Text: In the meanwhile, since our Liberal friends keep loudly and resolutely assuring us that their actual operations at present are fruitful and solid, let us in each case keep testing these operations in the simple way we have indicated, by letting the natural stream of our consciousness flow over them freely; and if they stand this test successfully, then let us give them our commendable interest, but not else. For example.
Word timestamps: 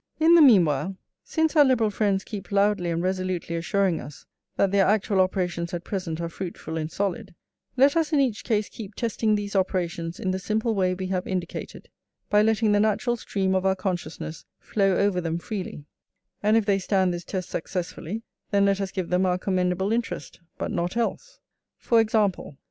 In 0.19 0.33
the 0.33 0.41
meanwhile, 0.41 0.97
since 1.23 1.55
our 1.55 1.63
Liberal 1.63 1.91
friends 1.91 2.23
keep 2.23 2.51
loudly 2.51 2.89
and 2.89 3.03
resolutely 3.03 3.55
assuring 3.55 4.01
us 4.01 4.25
that 4.55 4.71
their 4.71 4.87
actual 4.87 5.19
operations 5.21 5.75
at 5.75 5.83
present 5.83 6.19
are 6.19 6.27
fruitful 6.27 6.75
and 6.75 6.91
solid, 6.91 7.35
let 7.77 7.95
us 7.95 8.11
in 8.11 8.19
each 8.19 8.43
case 8.43 8.67
keep 8.67 8.95
testing 8.95 9.35
these 9.35 9.55
operations 9.55 10.19
in 10.19 10.31
the 10.31 10.39
simple 10.39 10.73
way 10.73 10.95
we 10.95 11.05
have 11.09 11.27
indicated, 11.27 11.87
by 12.31 12.41
letting 12.41 12.71
the 12.71 12.79
natural 12.79 13.15
stream 13.15 13.53
of 13.53 13.63
our 13.63 13.75
consciousness 13.75 14.43
flow 14.57 14.97
over 14.97 15.21
them 15.21 15.37
freely; 15.37 15.85
and 16.41 16.57
if 16.57 16.65
they 16.65 16.79
stand 16.79 17.13
this 17.13 17.23
test 17.23 17.49
successfully, 17.49 18.23
then 18.49 18.65
let 18.65 18.81
us 18.81 18.89
give 18.91 19.09
them 19.09 19.27
our 19.27 19.37
commendable 19.37 19.93
interest, 19.93 20.39
but 20.57 20.71
not 20.71 20.97
else. 20.97 21.39
For 21.77 21.99
example. 22.01 22.57